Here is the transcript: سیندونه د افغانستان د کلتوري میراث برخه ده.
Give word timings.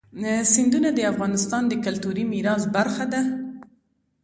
سیندونه 0.53 0.89
د 0.93 0.99
افغانستان 1.11 1.63
د 1.67 1.73
کلتوري 1.85 2.23
میراث 2.31 2.63
برخه 2.75 3.05
ده. 3.13 3.21